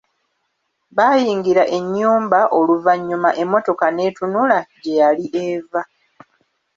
Baayingirira 0.97 1.63
ennyumba 1.77 2.39
oluvannyuma 2.59 3.29
emmotoka 3.41 3.85
n'etunula 3.91 4.59
gye 4.81 4.93
yali 5.01 5.25
eva. 5.47 5.81